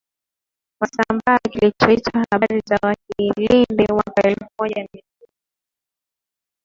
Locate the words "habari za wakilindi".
2.31-3.93